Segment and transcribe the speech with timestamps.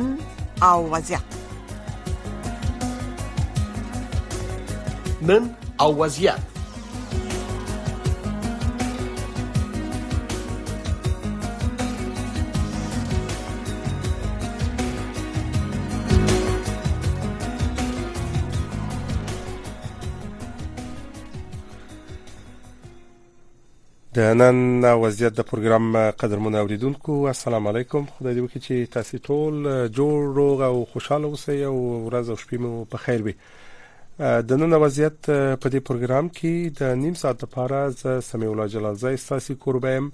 [0.00, 0.16] مكانا
[0.62, 1.18] أو وزع
[5.22, 6.53] من أو وزيات
[24.16, 25.84] د نن وضعیت د پروګرام
[26.22, 31.56] قدرمن اوریدونکو السلام علیکم خدای دې وکړي چې تاسو ټول جوړ روغ او خوشاله اوسئ
[31.70, 31.74] او
[32.08, 33.32] ورځ او شپې مو په خیر وي
[34.52, 35.18] د نن وضعیت
[35.62, 40.06] په دې پروګرام کې د نیم ساعت لپاره ز سمي الله جلال زای ساسي قربم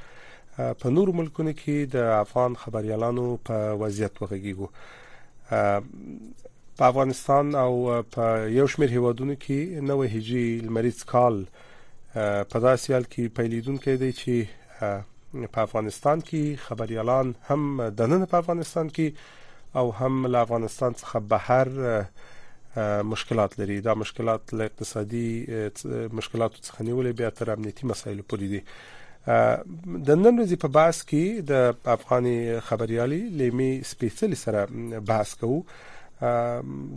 [0.56, 4.69] په نور ملکونو کې د افغان خبريالانو په وضعیت وغږیږو
[6.78, 7.72] په افغانستان او
[8.14, 8.24] په
[8.58, 9.58] یو شمېر هیوادونو کې
[9.91, 11.36] نوې هجری المریض کال
[12.50, 17.62] په داسې حال کې پیلیدون کې دی چې په افغانستان کې خبريالان هم
[18.02, 19.14] د نن په افغانستان کې
[19.78, 21.68] او هم له افغانستان څخه بهر
[23.14, 25.28] مشکلات لري دا مشکلات له اقتصادي
[26.18, 28.61] مشکلاتو څخه نیولې بیا تر امنیتي مسایلو پورې دي
[29.27, 32.34] د نن ورځې په باس کې د افغاني
[32.69, 35.61] خبريالي لیمي سپیشل سره بحث کوو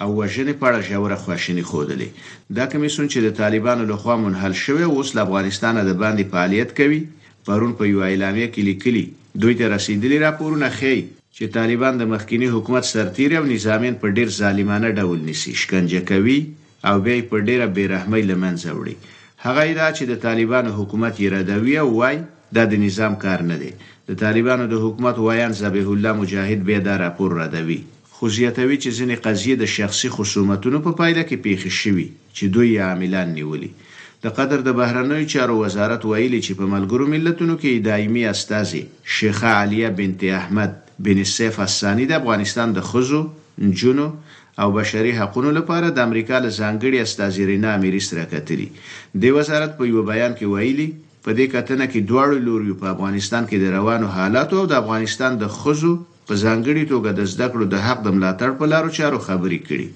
[0.03, 2.09] او وژنې په اړه ژوره خواشیني ښودلې
[2.57, 7.01] دا کمیسون چې د طالبانو لخوا منحل شوی اوس له افغانستان د باندې فعالیت کوي
[7.47, 9.05] پرون په یو اعلامیه کې لیکلي
[9.43, 11.01] دوی ته رسیدلي راپورونه ښيي
[11.37, 16.39] چې طالبان د مخکینی حکومت سرتیر او نظامین په ډیر ظالمانه ډول نیسی شکنجه کوي
[16.89, 18.95] او بیا په ډیره بیرحمۍ لمنځه وړي
[19.47, 22.17] هغه دا چې د طالبانو حکومت یې ردوي او وای
[22.57, 23.71] دا د نظام کار نه دی
[24.09, 27.81] د طالبانو د حکومت وایان زبیح الله مجاهد به دا راپور ردوي
[28.21, 32.07] خو زیاتوي چې ځینې قضیې د شخصي خصومتونو په پا پایله کې پیښې شوي
[32.37, 33.69] چې دوی یې عاملان نیولي
[34.25, 38.81] د قطر د بهرنیو چارو وزارت ویلي چې په ملګرو ملتونو کې دایمي استازي
[39.19, 40.73] شیخه علیه بنت احمد
[41.11, 43.23] بن سیف الثانی د افغانستان د خزو
[43.85, 44.09] جنو
[44.65, 48.69] او بشري حقوقو لپاره د امریکا له ځانګړي استازي رینا اميري سره کتري
[49.15, 50.91] د وزارت په یو بیان کې ویلي
[51.25, 55.39] په دې کتنه کې دواړو لوري په افغانستان کې د روانو حالاتو او د افغانستان
[55.45, 55.95] د خزو
[56.29, 59.89] په ځانګړي توګه د زده کړو د حق د ملاتړ په لارو چارو خبرې کړي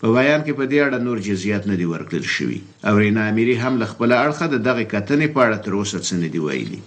[0.00, 3.54] په بیان کې په دې اړه نور جزئیات نه دی ورکړل شوی او رینا اميري
[3.64, 6.80] هم خپل اړخ د دغه کتنې په اړه تر اوسه څه نه دی ویلي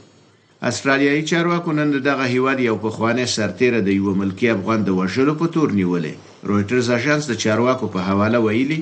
[0.70, 5.46] استرالیایي چارواکو نن دغه هیواد یو پخوانی سرتیره د یو ملکی افغان د وژلو په
[5.54, 6.14] تور نیولې
[6.50, 8.82] رويټرز اژانس د چارواکو په حواله ویلي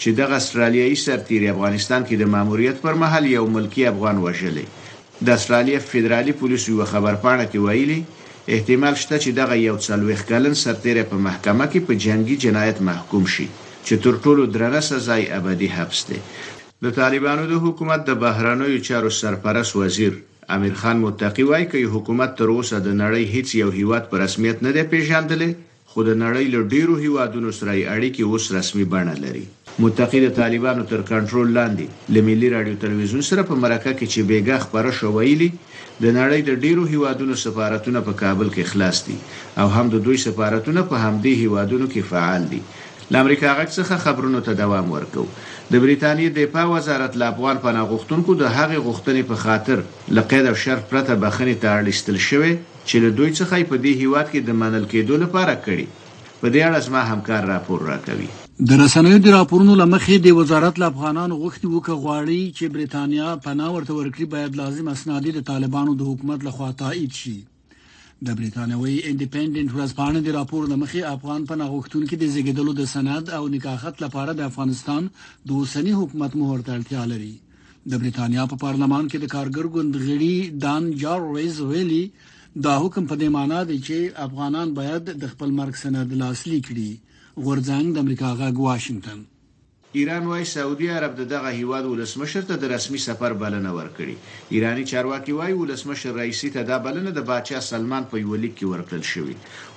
[0.00, 4.66] چې دغه استرالیایي سرتیری افغانستان کې د ماموریت پر مهال یو ملکی افغان وژلې
[5.26, 8.00] د استرالیا فدرالي پولیسو یو خبر پاڼه کې ویلي
[8.54, 13.26] احتمال شته چې دغه یو څلويخ کلن سرتیره په محکمه کې په جنگي جنایت محکوم
[13.32, 16.20] شي چې تر ټولو درنه سزا یې ابدي حبس دی
[16.86, 20.16] د طالبانو د حکومت د بهرانوي چارو سرپرست وزیر
[20.56, 24.64] امیر خان متقی وایي چې حکومت تر اوسه د نړۍ هیڅ یو هیواد په رسمیت
[24.68, 25.50] نه دی پیژندلې
[25.92, 29.44] خو د نړۍ له ډیرو هیوادونو سره یې اړیکې اوس رسمي بڼه لري
[29.84, 34.64] متقی د طالبانو تر کنټرول لاندې لملي رادیو تلویزیون سره په مرکه کې چې بیګه
[34.66, 35.50] خبره شوېلی
[36.02, 39.16] د نړۍ د ډیرو هیوادونو سفارتونه په کابل کې خلاص دي
[39.60, 42.60] او هم د دوی سفارتونه په همدې هیوادونو کې فعال دي
[43.12, 45.24] د امریکا غږ څخه خبرونو ته دوام ورکو
[45.72, 49.82] د بریتانیا د دفاع وزارت له افغان پناه غوښتونکو د هغې غوښتنې په خاطر
[50.20, 52.56] لقید او شرط پرته بخنې ته اړ ایستل شوی
[52.86, 55.86] چې له دوی څخه په دې هیواد کې د منل کېدو لپاره کړي
[56.40, 58.30] په دې اړه زما همکار راپور راکوي
[58.66, 63.70] د رسنیو د راپورونو لمخې د وزارت له افغانانو غوښتي وکړه غواړي چې برېټانیا پناه
[63.74, 67.36] ورته ورکړي باید لازم اسناد د طالبانو د حکومت له خوا تایید شي
[68.26, 73.42] د برېټانیوي انډیپندنت ورځپاڼې د راپور لمخې افغان پناه غوښتونکو د زیږیدلو د سند او
[73.54, 75.02] نکاحت لپاره د افغانستان
[75.46, 77.32] د اوسنی حکومت مهر ته اړتیا لري
[77.90, 80.34] د برېټانیا په پارلمان کې د کارګر ګوند غړي
[80.66, 82.04] دان جارویز ویلي
[82.66, 83.96] دا حکم په دې معنی دی چې
[84.28, 86.90] افغانان باید د خپل مرګ سند لاسلیک کړي
[87.44, 89.20] غورځنګ د امریکا غږ واشنگتن
[89.98, 94.14] ایران وايي سعودي عرب دغه هیواد ولسمشر ته د رسمي سفر بلنه ورکړي
[94.54, 98.66] ایرانی چارواکي وايي ولسمشر رئیسی ته دا بلنه د بادشاه سلمان په یو لیک کې
[98.74, 99.34] ورکړل شوې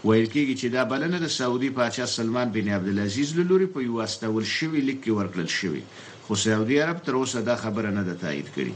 [0.07, 3.95] ویل کېږي چې دا بلنه د سعودي بادشاه سلمان بن عبد العزيز لوري په یو
[4.05, 5.81] استول شوې لیک کې ورکړل شوې
[6.25, 8.71] خو سعودي عرب تر اوسه دا خبره نه ده تایید کړې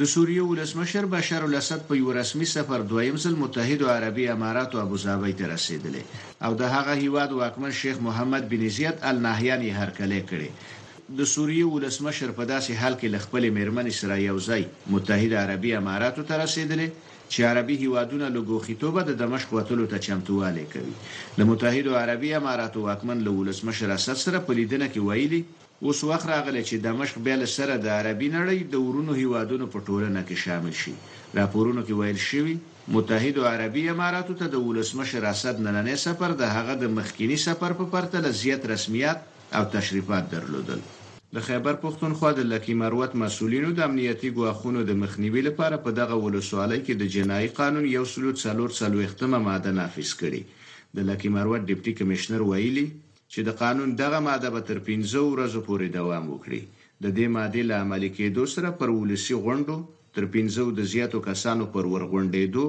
[0.00, 4.80] د سوریې ولسمشر بشار الاسد په یو رسمي سفر دویم ځل متحده عربی امارات او
[4.82, 6.02] ابوظبي ته رسیدلی
[6.46, 10.48] او د هغه هیواد واکمن شیخ محمد بن زیاد ال نهیان یې هرکلی کړی
[11.18, 14.64] د سوریې ولسمشر په داسې حال کې لخپل میرمن سره یو ځای
[14.96, 20.96] متحده عربی امارات ته رسیدلی چې عربي هیوادونه لګوخیتوبه د دمشق وتلو ته چمتواله کوي
[21.38, 25.42] د متحده عربی امارات واکمن لولسمشر اساس سره په لیدنه کې ویلي
[25.84, 29.80] اوس وخت راغلی چې دمشق بیا له سره د عربي نړۍ د ورونو هیوادونو په
[29.88, 30.92] ټولنه کې شامل شي
[31.38, 32.52] راپورونو کې ویل شوی
[32.98, 37.88] متحدو عربي اماراتو ته د ولسمشر اسد نننې سفر د هغه د مخکینی سفر په
[37.96, 39.26] پرتله زیات رسمیت
[39.60, 40.84] او تشریفات درلودل
[41.38, 46.22] د خیبر پښتونخوا د لکی مروت مسولینو د امنیتي ګواخونو د مخنیوي لپاره په دغه
[46.26, 50.68] ولسوالۍ کې د جنایي قانون یو سلوت څلور څلوختمه ماده نافذ کړي
[51.00, 52.86] د لکی مروت ډیپټي کمشنر ویلي
[53.34, 56.58] چې د قانون دغه ماده به تر 15 ورځو پورې دوام وکړي
[57.04, 59.76] د دې ماده له عملي کېدو سره پر ولسی غونډو
[60.18, 62.66] تر 15 د زیاتو کسانو پر ورغونډېدو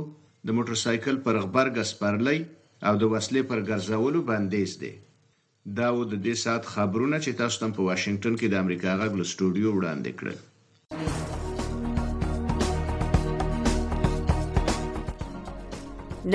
[0.50, 2.38] د موټر سایکل پر غبرګ سپرلې
[2.92, 4.92] او د وسلې پر ګرځولو بندیز دی
[5.82, 9.12] دا و د دې سات خبرونه چې تاسو تم په واشنگټن کې د امریکا غږ
[9.24, 10.40] له سټوډیو وړاندې کړل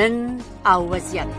[0.01, 0.15] نن
[0.75, 1.31] او وضعیت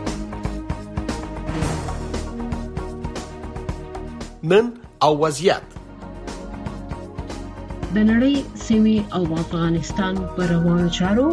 [4.48, 4.64] نن
[5.06, 5.62] او وضعیت
[7.94, 11.26] د نړۍ سیمې او افغانستان پر روانو چارو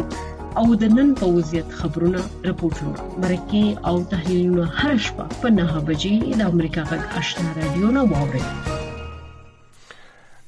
[0.62, 6.14] او د نن په وضعیت خبرونه راپورټونه مرکه او تحلیلونه هر شپه په 9 بجې
[6.40, 8.44] د امریکا غږ آشنا رادیو نه واوري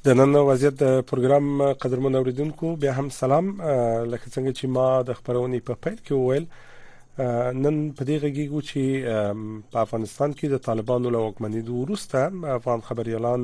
[0.09, 3.47] د نن وضعیت د پروګرام قدرمن اوریدونکو بیا هم سلام
[4.13, 6.69] لکه څنګه چې ما د خبرونې په پیل کې وویل پا
[7.63, 8.83] نن په دې غږیږو چې
[9.73, 12.19] په افغانستان کې د طالبانو له وکمنېدو وروسته
[12.59, 13.43] افغان خبريالان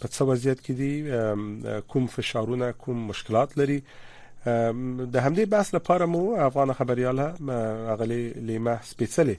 [0.00, 0.92] په څه وضعیت کې دي
[1.90, 3.78] کوم فشارونه کوم مشکلات لري
[5.14, 7.26] د همدې بحث لپاره مو افغان خبرياله
[7.94, 9.36] اغلی لیمه سپیشلی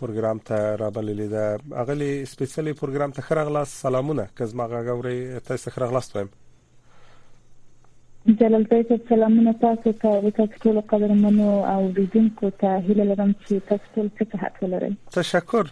[0.00, 1.44] پروګرام ته رابللې ده
[1.82, 5.18] اغلی سپیشلی پروګرام ته خره غلاس سلامونه کزما غاوري
[5.48, 6.28] تاسو خره غلاس وایم
[8.28, 13.60] جلال تاسو سلامونه تاسو ته وکړ ټول قدر منو او ریدونکو ته هیله لرم چې
[13.68, 14.88] تاسو ټول صحت ولرئ
[15.18, 15.70] تشکر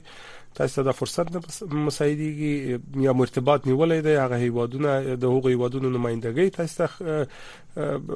[0.58, 2.54] تاسو د فرصت د مساعدېږي
[3.06, 4.90] یا مرتبات نیولې ده هغه هیوادونه
[5.24, 6.84] د هغو هیوادونو نمائندګۍ تاسو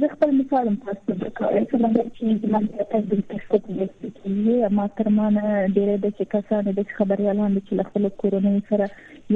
[0.00, 3.74] زه خپل مثال هم تاسو ته کوم څنګه چې زموږ د تاسو د تخصص په
[3.80, 5.42] لسته کې ما ترمانه
[5.74, 8.86] ډېر د چې کسانو د خبري اعلان چې خپل کورونه سره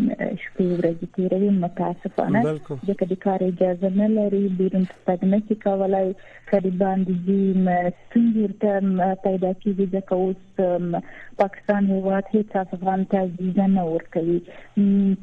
[0.44, 2.42] شپې ورځې تیروي متاسفانه
[2.88, 6.08] ځکه د کار اجازه نه لري بیرون تګ نه کوي کولای
[6.52, 8.46] غریبان دي چې ستونزې
[9.28, 14.36] پیدا کیږي ځکه اوس پاکستان هیواد هیڅ افغان ته ویزه نه ورکوي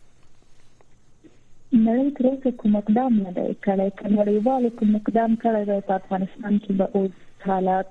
[1.88, 5.92] نړۍ تر اوسه کوم اقدام نه دی کړی کله یو کوم اقدام کړی دی په
[6.00, 7.12] افغانستان کې به اوس
[7.46, 7.86] حالات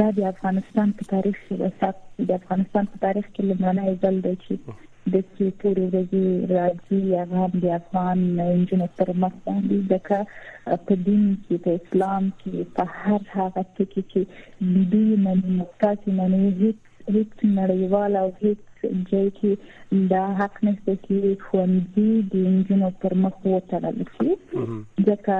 [0.00, 4.80] دا د افغانستان په تاریخ کې د افغانستان په تاریخ کې لمړنی ځل دی چې
[5.12, 6.24] د چې ټول ورځې
[6.56, 8.18] راځي هغه د افغان
[8.54, 10.18] انجنونو پر مخ باندې دغه
[10.86, 13.62] په دین کې په اسلام کې په هر هغه
[13.92, 14.20] کې چې
[14.72, 16.78] لیدي منو تاسو منو هیڅ
[17.16, 18.60] هیڅ نړیوال او هیڅ
[19.10, 25.36] ځای کې دا حق نشته چې خوندې د انجنونو پر مخ وتړل شي ځکه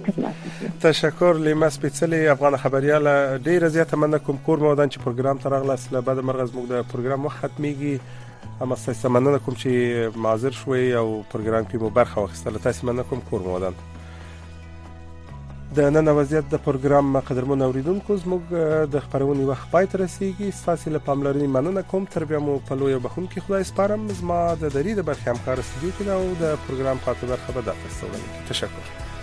[0.86, 3.10] تشکر لیمه سپیشلی افغان خبريال
[3.50, 6.86] ډیر زیات مننه کوم کور مودان چې پروګرام ته راغله اصله بعد مرغز موږ د
[6.96, 8.28] پروګرام وخت ختميږي
[8.66, 13.10] اما ستاسو مننه کوم چې معذر شوي او پروګرام کې مو برخه واخیستله تاسو مننه
[13.14, 13.82] کوم کور مودان
[15.78, 18.42] د نن وضعیت د پروګرام مقدرمن اوریدونکو زموږ
[18.94, 22.74] د خبرونې وخت پای ته رسیدي ستاسو له پاملرنې مننه کوم تر بیا مو په
[22.80, 26.44] لوی بخون کې خدای سپارم زما د درې د برخې همکار استودیو کې او د
[26.66, 29.18] پروګرام خاطر خبر درته ستورم تشکر